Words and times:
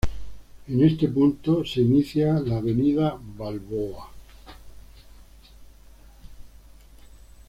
En 0.67 0.83
este 0.83 1.07
punto 1.09 1.61
inicia 1.75 2.39
la 2.39 2.57
Avenida 2.57 3.19
Balboa. 3.37 4.09